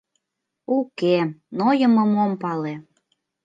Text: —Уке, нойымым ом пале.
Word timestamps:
—Уке, 0.77 1.17
нойымым 1.57 2.11
ом 2.23 2.31
пале. 2.41 2.73